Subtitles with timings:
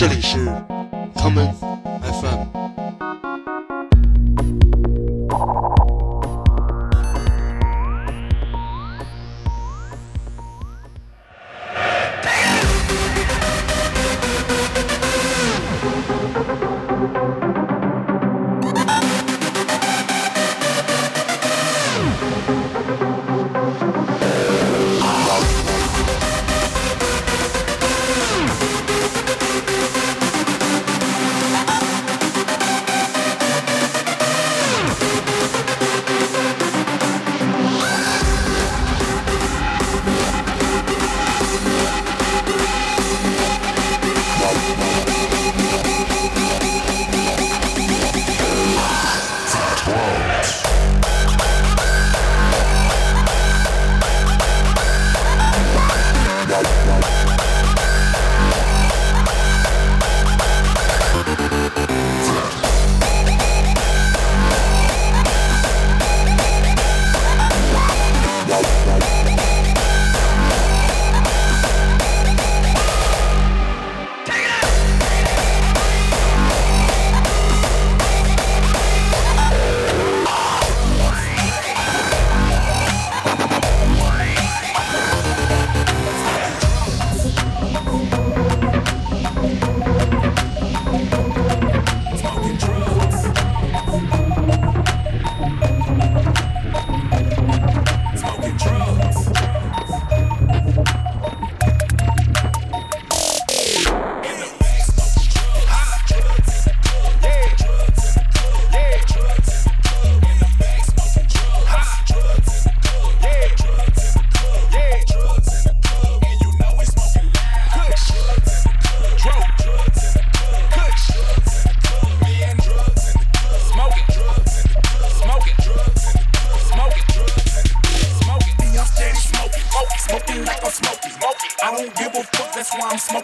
[0.00, 0.50] 这里是
[1.14, 1.69] 他们。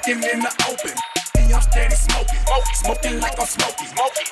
[0.07, 0.95] Smoking in the open.
[1.35, 2.39] And I'm steady smoking.
[2.75, 3.89] Smoking like I'm smoking.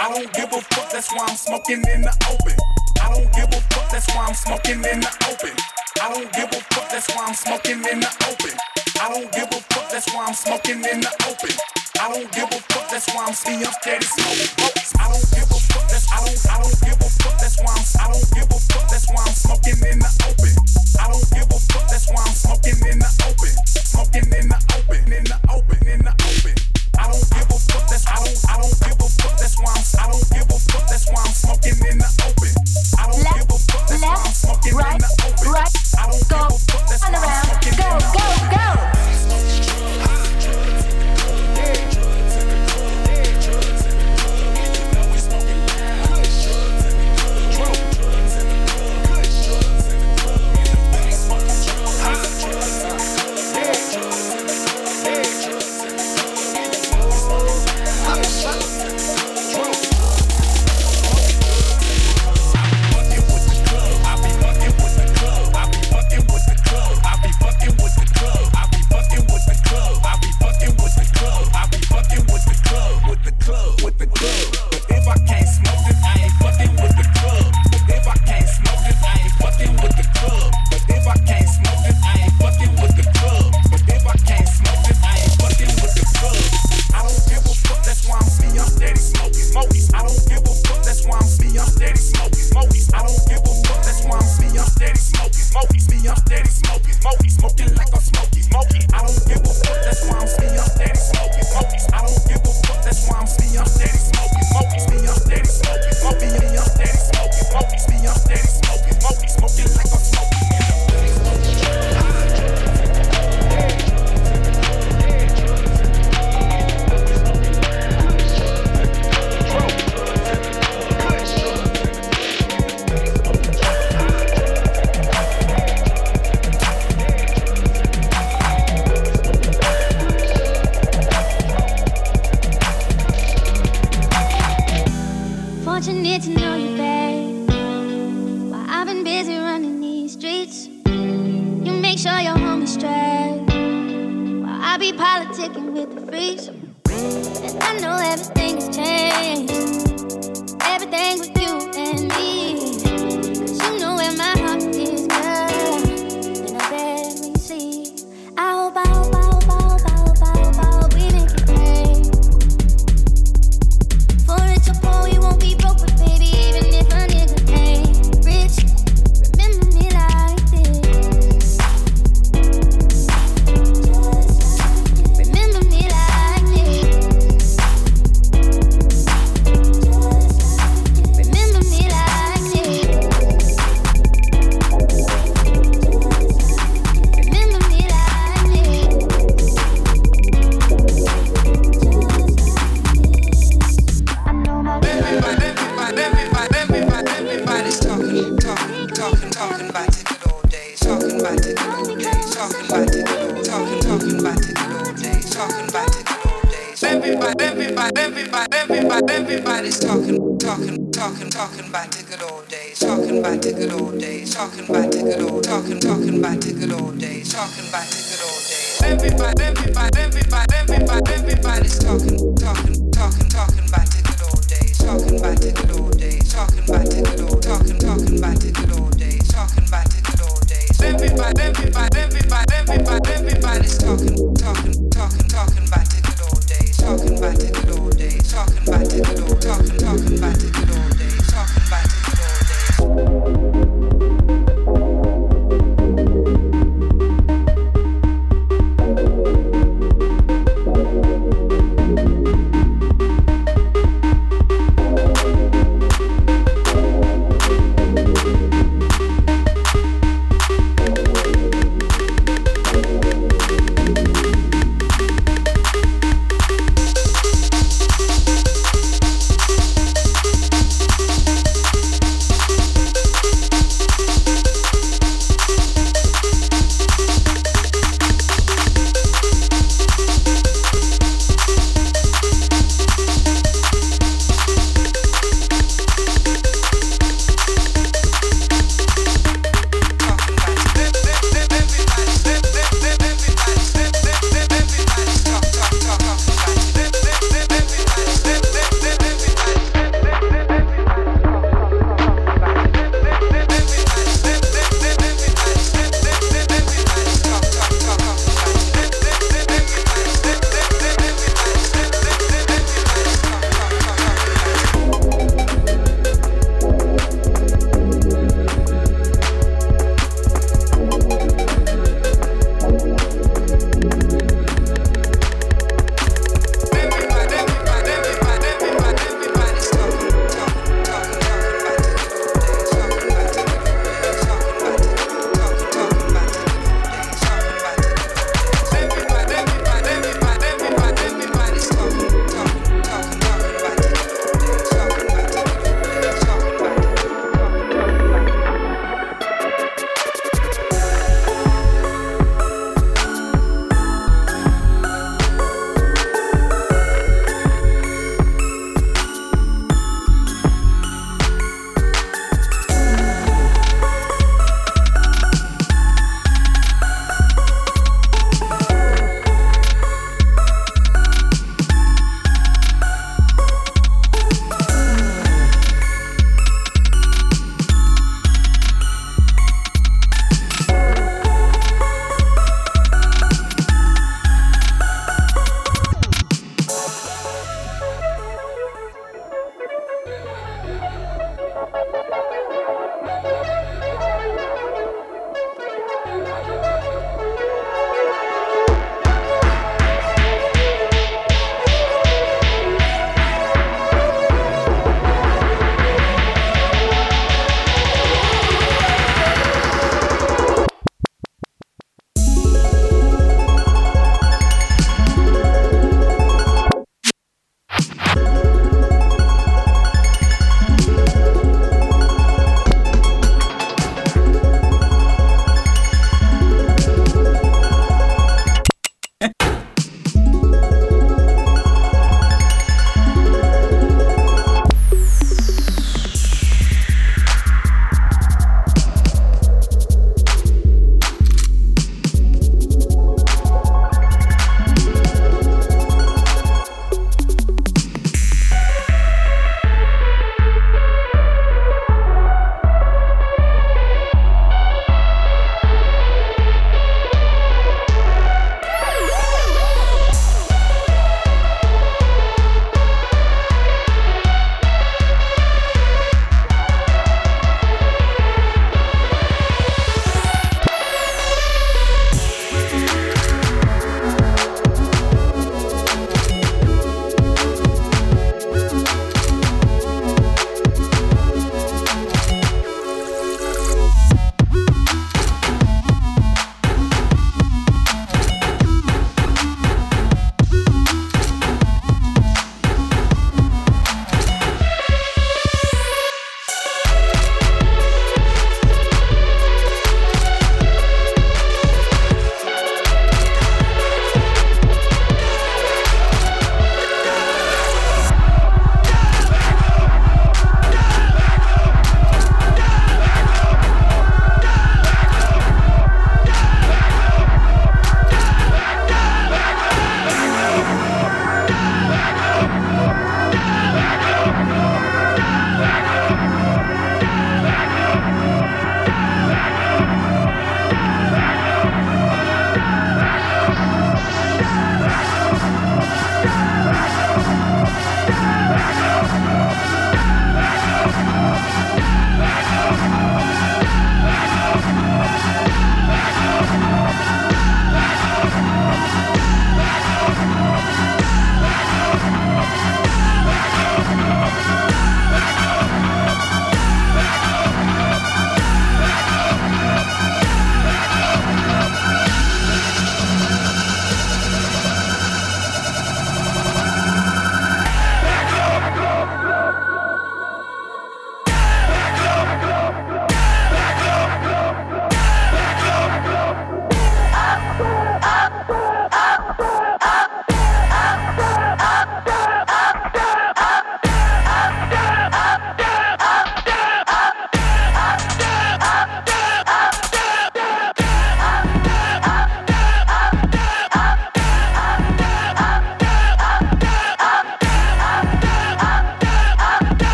[0.00, 2.57] I don't give a fuck, that's why I'm smoking in the open.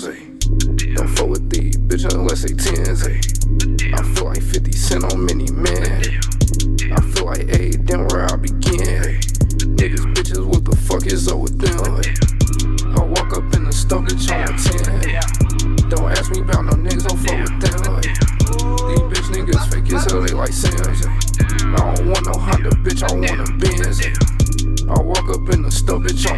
[0.00, 0.29] These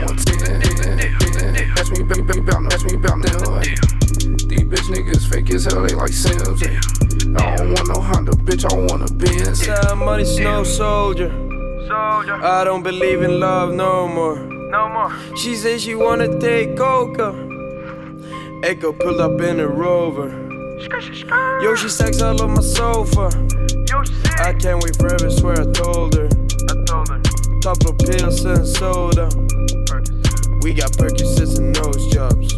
[0.01, 1.73] a 10.
[1.79, 3.61] Ask me, baby, baby, about no, ask me about them.
[4.49, 6.63] These bitch niggas fake as hell, they like Sims.
[6.63, 9.67] I don't want no Honda, bitch, I want a Benz.
[9.67, 11.31] Time money snow soldier.
[11.91, 14.37] I don't believe in love no more.
[14.37, 15.13] No more.
[15.37, 17.35] She said she wanna take coca.
[18.63, 20.31] Echo pulled up in a rover.
[21.63, 23.29] Yo, she sex all on my sofa.
[24.39, 26.29] I can't wait forever, swear I told her.
[27.63, 29.29] Couple pills and soda.
[30.63, 32.55] We got Percocets and nose jobs.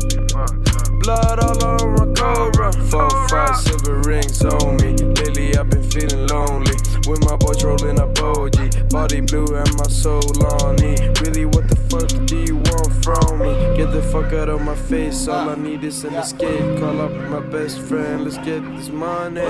[1.03, 2.71] Blood all over my cobra.
[2.91, 4.93] Four, five silver rings on me.
[4.93, 6.75] Lately I've been feeling lonely.
[7.09, 8.91] With my boys rolling up OG.
[8.91, 10.23] Body blue and my soul
[10.61, 10.97] on E.
[11.23, 13.77] Really, what the fuck do you want from me?
[13.77, 15.27] Get the fuck out of my face.
[15.27, 16.79] All I need is an escape.
[16.79, 18.25] Call up my best friend.
[18.25, 19.41] Let's get this money.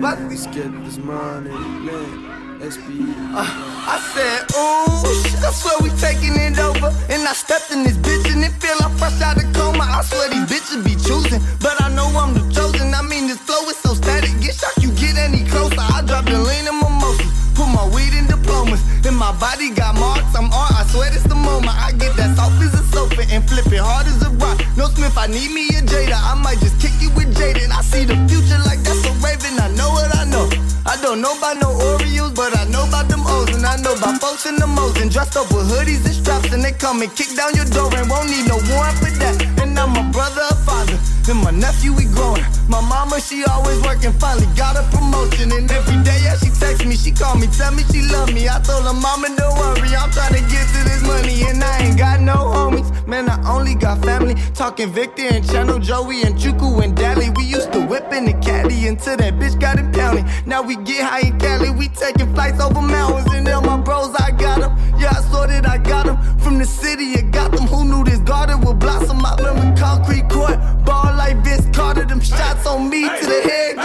[0.00, 1.50] Let's get this money.
[1.50, 2.33] Man.
[2.64, 3.12] SB.
[3.36, 5.04] I said, ooh,
[5.44, 6.88] I swear we taking it over.
[7.12, 9.84] And I stepped in this bitch and it feel like fresh out of coma.
[9.84, 12.94] I swear these bitches be choosing, but I know I'm the chosen.
[12.96, 14.32] I mean, this flow is so static.
[14.40, 15.76] Get shocked, you get any closer.
[15.76, 18.80] I drop the lean in mimosas, put my weed in diplomas.
[19.04, 20.72] Then my body got marks, I'm art.
[20.72, 21.76] I swear this the moment.
[21.76, 24.56] I get that soft as a sofa and flip it hard as a rock.
[24.80, 26.16] No Smith, I need me a Jada.
[26.16, 27.68] I might just kick you with Jaden.
[27.68, 29.60] I see the future like that's a raven.
[29.60, 30.73] I know what I know.
[30.94, 33.94] I don't know about no Oreos, but I know about them O's and I know
[33.98, 37.02] about folks in the modes and dressed up with hoodies and straps and they come
[37.02, 39.42] and kick down your door and won't need no warrant for that.
[39.58, 42.42] And I'm a brother, a father, and my nephew we growing.
[42.68, 46.86] My mama she always working, finally got a promotion and every day yeah she text
[46.86, 48.48] me, she call me, tell me she love me.
[48.48, 51.84] I told her mama don't worry, I'm trying to get to this money and I
[51.84, 52.94] ain't got no homies.
[53.06, 54.34] Man, I only got family.
[54.54, 57.28] Talking Victor and Channel Joey and Chuku and Dally.
[57.36, 60.24] We used to whip in the caddy until that bitch got impounded.
[60.46, 63.30] Now we get high in Cali, we taking flights over mountains.
[63.34, 64.72] And then my bros, I got them.
[64.98, 66.16] Yeah, I saw that I got them.
[66.38, 69.23] From the city of Gotham, who knew this garden would blossom?
[72.24, 73.76] Shots on me to the head,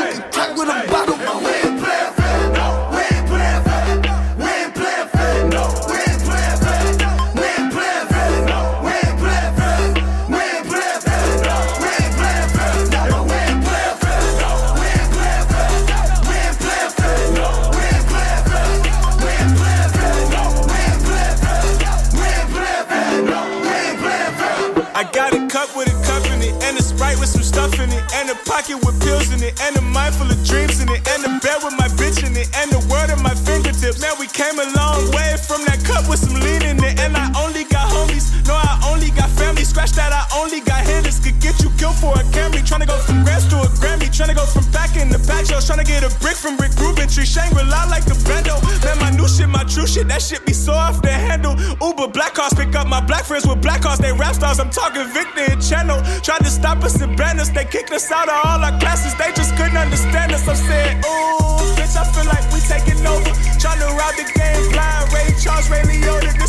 [44.49, 45.69] from back in the back shows.
[45.69, 47.25] Tryna get a brick from Rick Rubin tree.
[47.25, 48.57] Shangri-La like the bando.
[48.83, 50.07] Man, my new shit, my true shit.
[50.07, 51.55] That shit be so off the handle.
[51.81, 53.99] Uber black cars pick up my black friends with black cars.
[53.99, 54.59] They rap stars.
[54.59, 56.01] I'm talking Victor and Channel.
[56.21, 57.49] Tried to stop us in banners.
[57.49, 59.15] They kicked us out of all our classes.
[59.15, 60.47] They just couldn't understand us.
[60.47, 63.31] I'm saying, ooh, bitch, I feel like we taking over.
[63.61, 65.13] Tryna rob the game blind.
[65.13, 66.48] Ray Charles, Ray Liotta.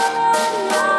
[0.00, 0.97] I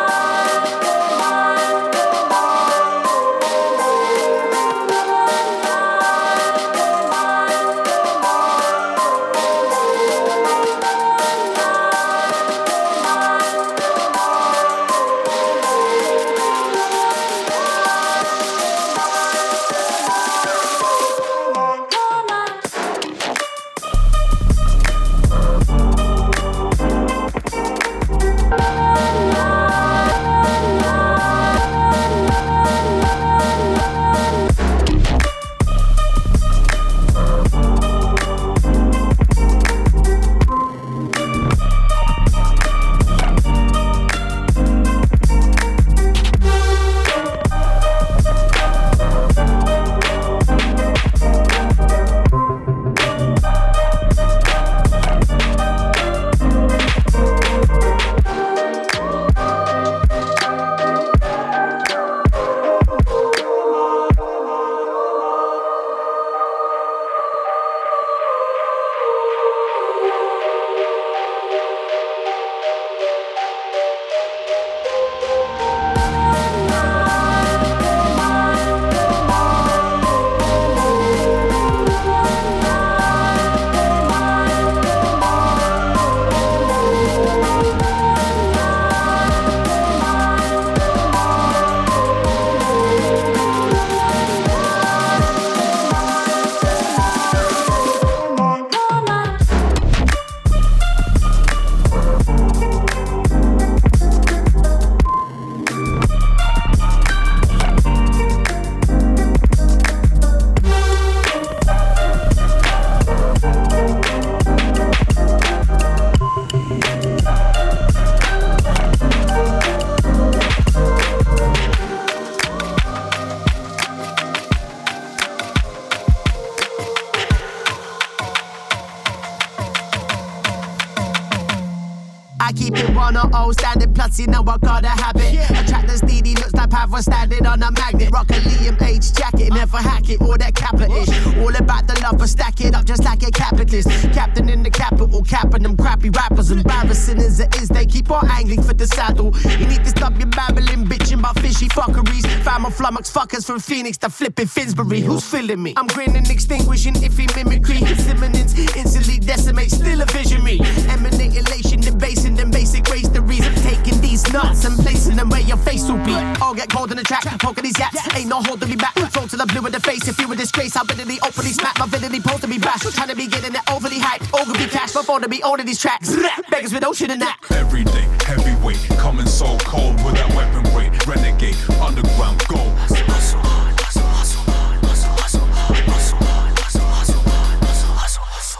[134.20, 135.34] you know I got a habit.
[135.50, 138.10] Attractors needy, looks like Pavra standing on a magnet.
[138.12, 141.10] Rock a Liam H jacket, never hack it, all that kappa ish.
[141.38, 143.90] All about the love, but stack it up just like a capitalist.
[144.14, 146.52] Captain in the capital, capping them crappy rappers.
[146.52, 149.36] Embarrassing as it is, they keep on angling for the saddle.
[149.58, 152.26] You need to stop your babbling, bitching about fishy fuckeries.
[152.44, 155.02] Found my flummox fuckers from Phoenix to flipping Finsbury.
[155.02, 155.74] Who's feeling me?
[155.78, 157.78] I'm grinning, extinguishing iffy mimicry.
[157.78, 160.60] Disseminants instantly decimate, still a visionary.
[160.90, 163.08] Eminent elation, debasing them basic race.
[163.08, 166.14] The reason taking these nuts and placing them where your face will be.
[166.42, 167.98] All get cold in the track, poking these yaps.
[168.16, 168.94] Ain't no holding me back.
[169.12, 170.08] Throw to the blue in the face.
[170.08, 172.84] If you a disgrace, I'll bitterly openly smack my villainy, supposed to be bashed.
[172.96, 176.16] Trying to be getting it overly hyped, overly cash before to be owning these tracks.
[176.50, 177.38] Beggars with ocean and that.
[177.52, 180.92] Every day, heavyweight, coming so cold with that weapon weight.
[181.08, 182.76] Renegade, underground gold.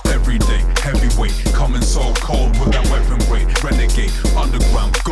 [0.06, 3.64] Every day, heavyweight, coming so cold with that weapon weight.
[3.64, 5.09] Renegade, underground gold.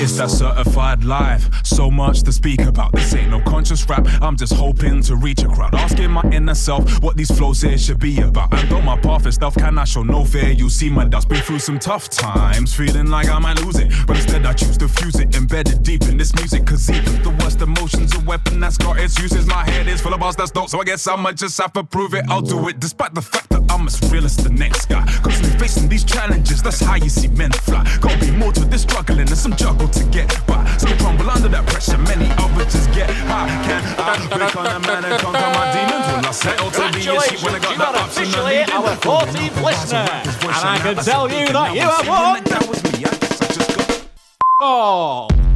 [0.00, 1.48] It's that certified live.
[1.64, 2.92] So much to speak about.
[2.92, 4.06] This ain't no conscious rap.
[4.20, 5.74] I'm just hoping to reach a crowd.
[5.74, 8.52] Asking my inner self what these flows here should be about.
[8.52, 10.50] And though my path is tough, can I show no fear?
[10.50, 12.74] You see my dust been through some tough times.
[12.74, 13.92] Feeling like I might lose it.
[14.06, 15.36] But instead I choose to fuse it.
[15.36, 16.66] Embedded deep in this music.
[16.66, 19.46] Cause even the worst emotions a weapon that's got its uses.
[19.46, 20.68] My head is full of bars that's dope.
[20.68, 22.24] So I guess I'ma just have to prove it.
[22.28, 25.06] I'll do it despite the fact that I'm as real as the next guy.
[25.22, 26.62] Constantly facing these challenges.
[26.62, 27.84] That's how you see men fly.
[28.00, 30.64] Gotta be more to this struggling and some juggle to get by.
[30.78, 33.48] Some crumble under that pressure, many others just get high.
[33.66, 36.06] Can I break on a man and conquer my demons?
[36.10, 38.34] Will I settle to be a sheep when I got you are the option of
[38.34, 40.08] officially our 14th listener,
[40.48, 42.44] and I can tell you that you have won.
[42.44, 44.08] That was me, I guess I just got
[44.60, 45.49] Oh.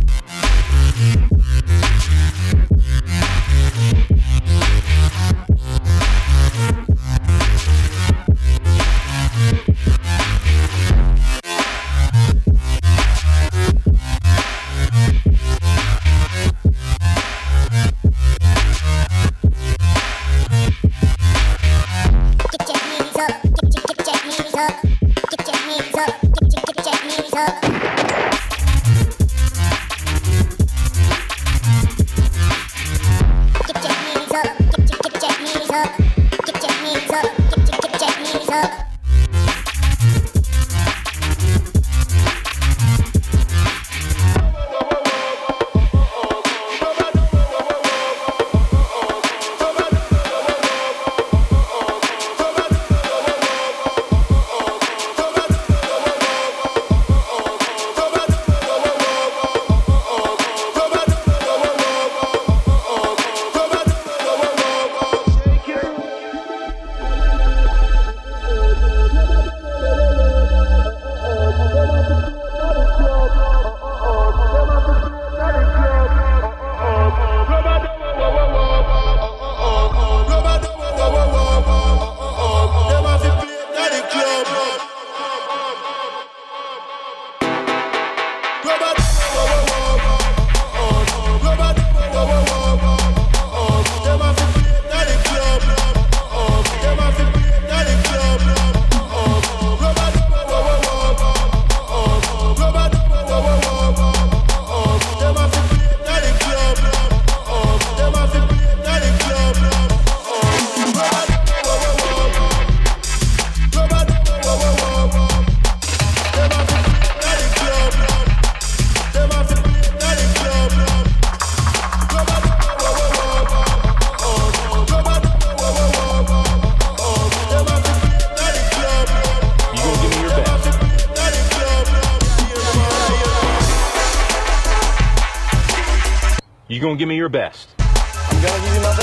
[136.84, 137.70] You gonna give me your best?
[137.78, 138.93] I'm gonna give you my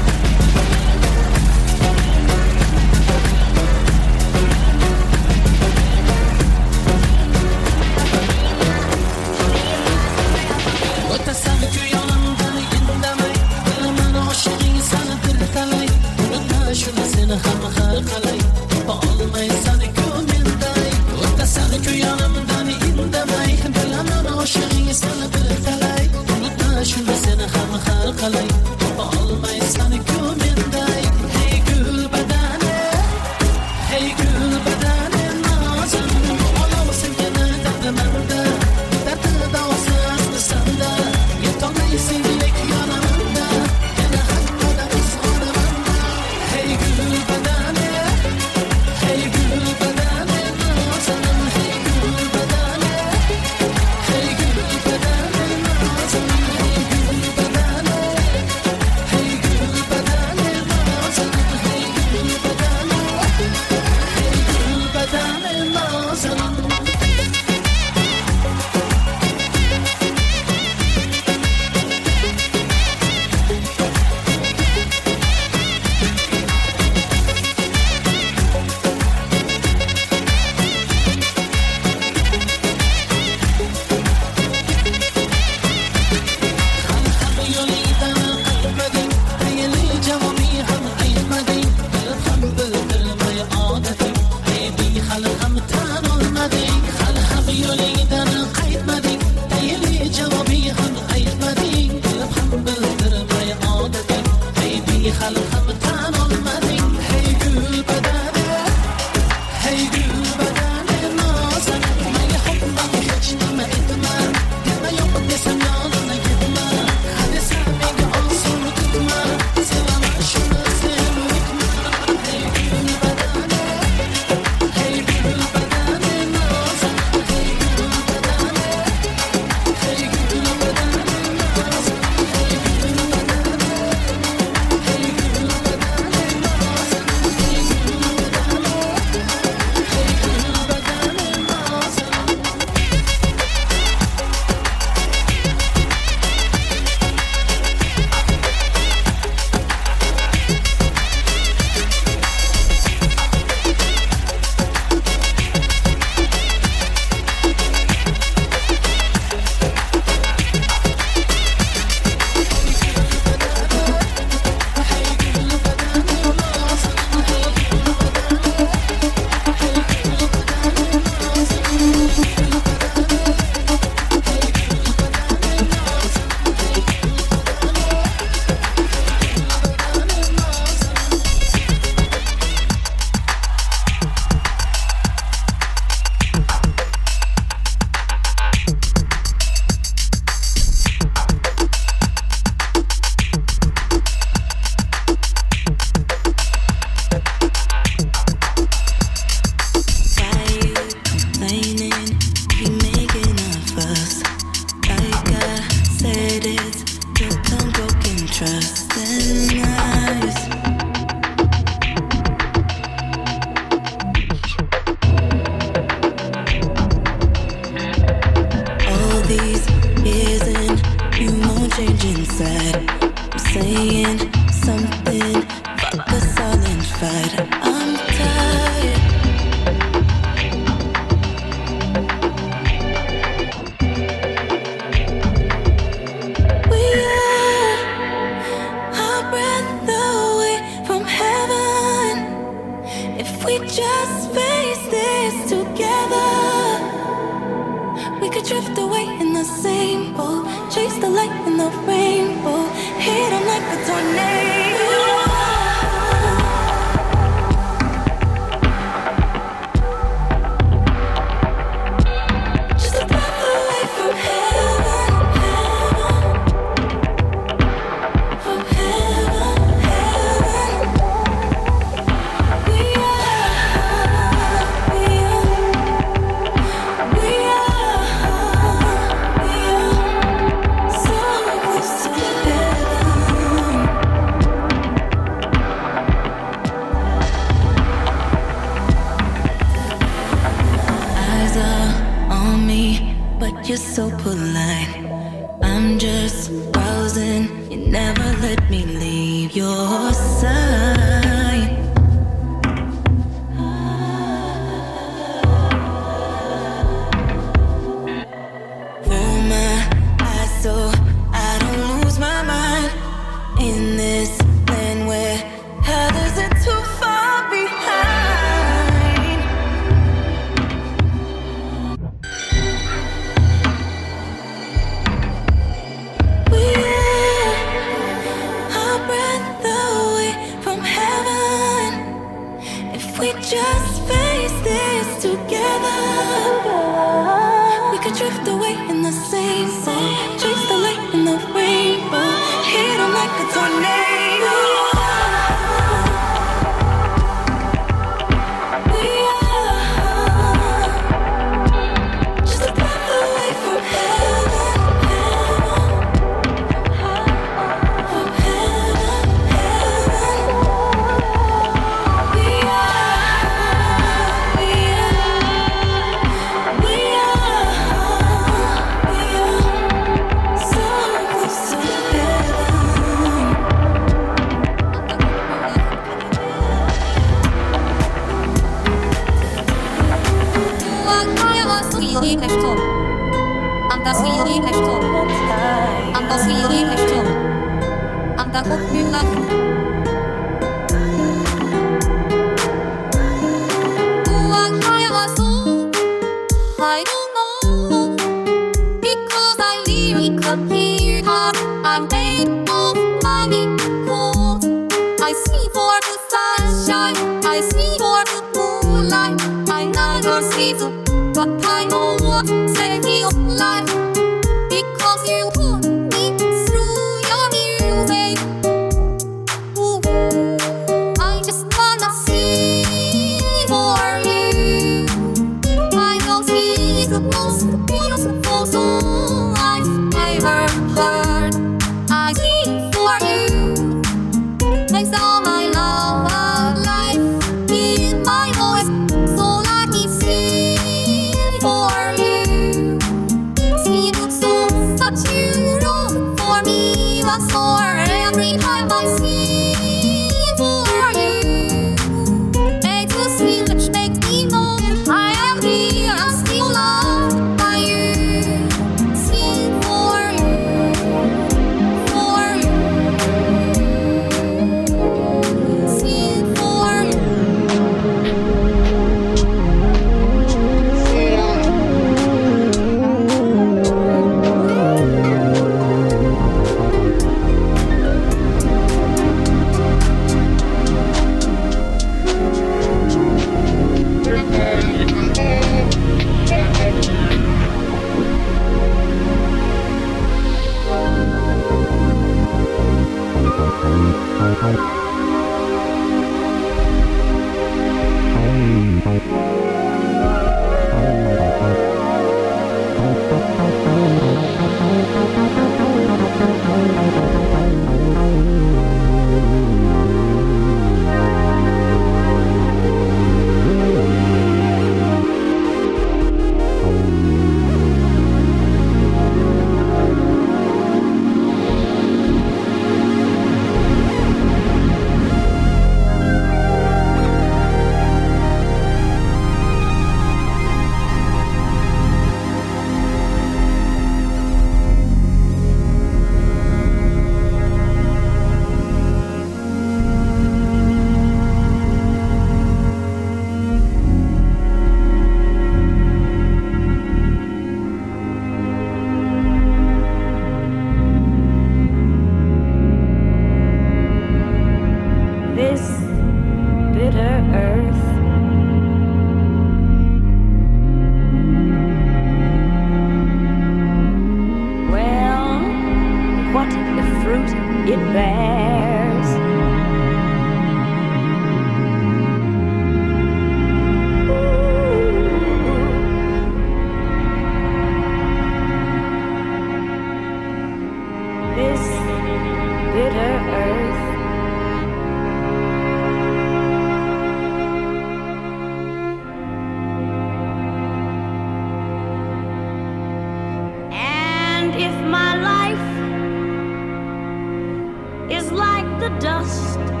[599.01, 600.00] the dust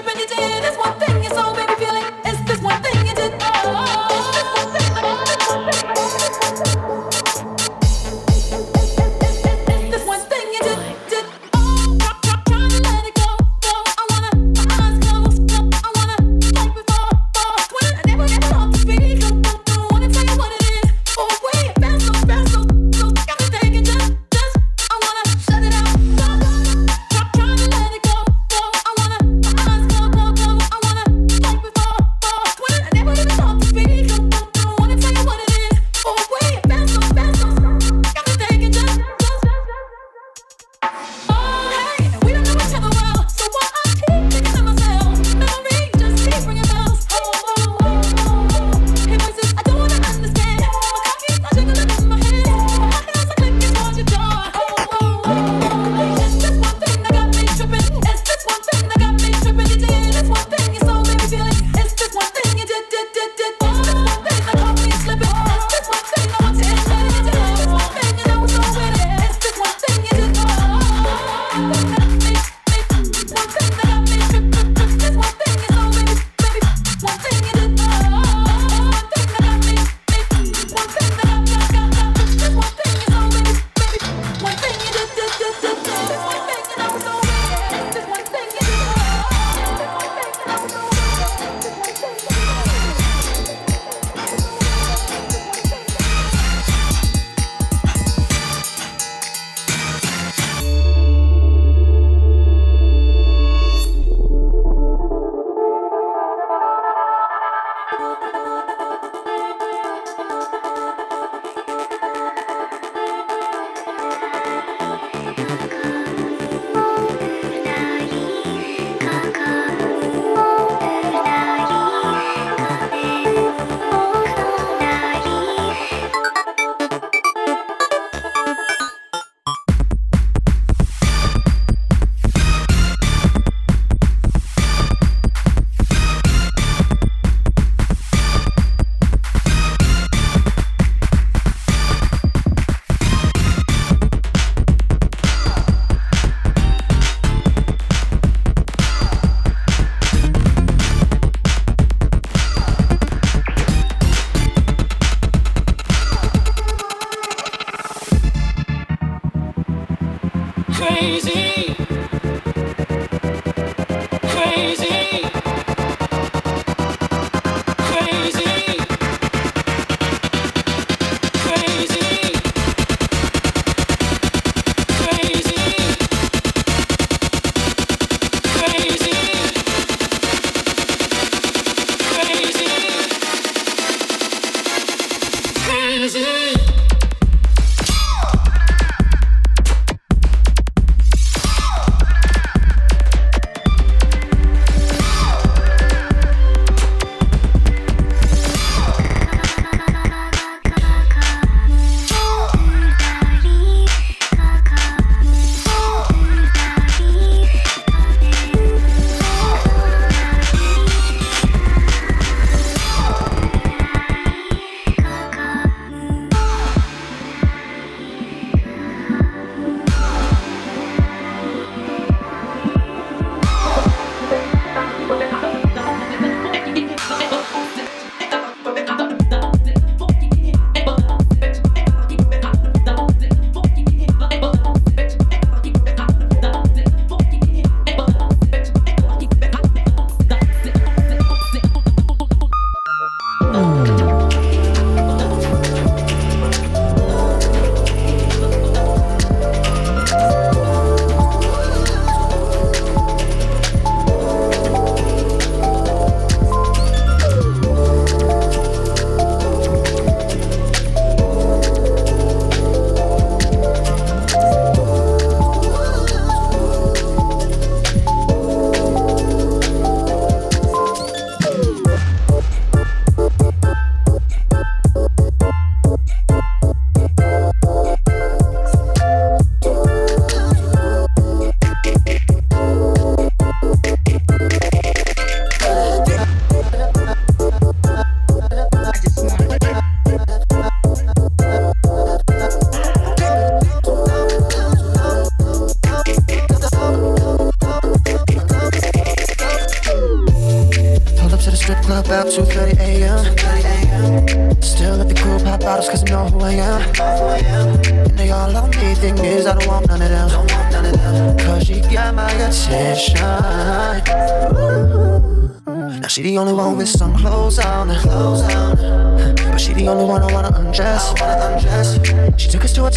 [0.00, 0.39] up and you take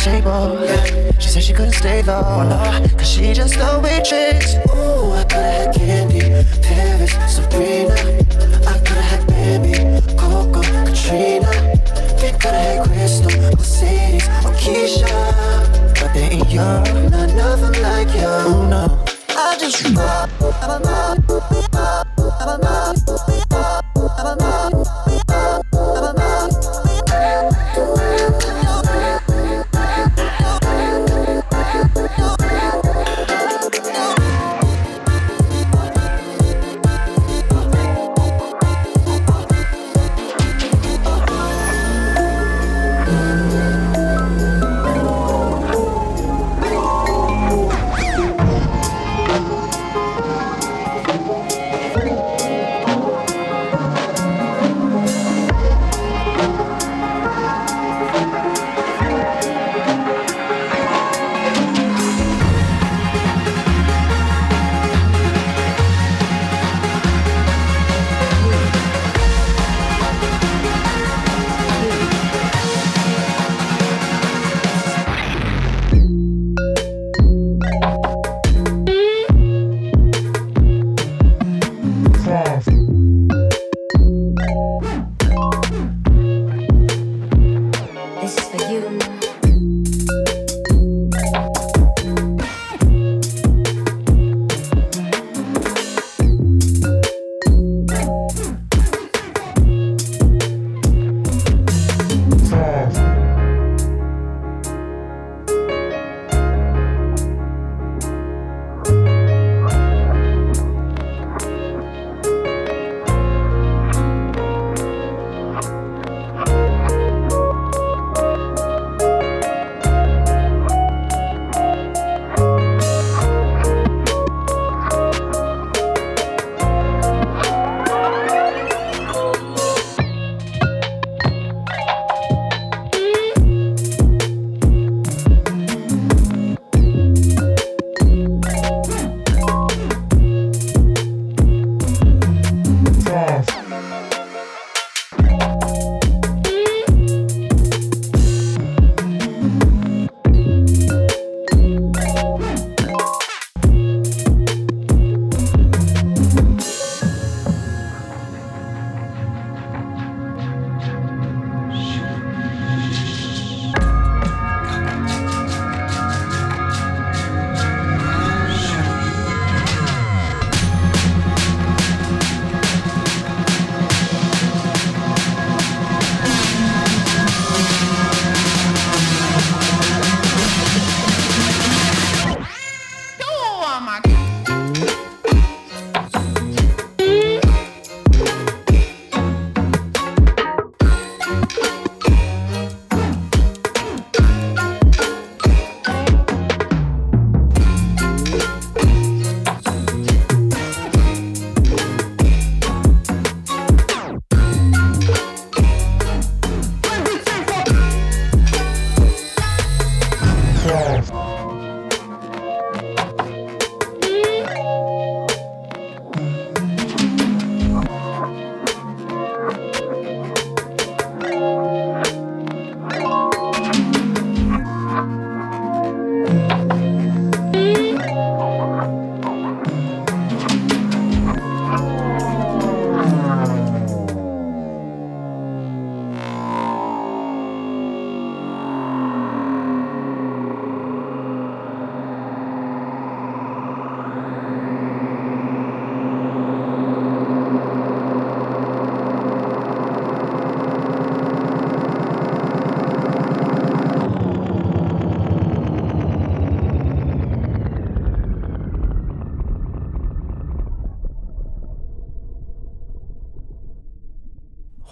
[0.03, 0.59] table.
[1.17, 2.21] She said she couldn't stay though.
[2.97, 4.62] Cause she just a waitress.